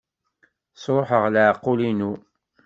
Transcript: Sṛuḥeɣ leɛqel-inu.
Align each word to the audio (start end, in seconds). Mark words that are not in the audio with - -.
Sṛuḥeɣ 0.81 1.23
leɛqel-inu. 1.33 2.11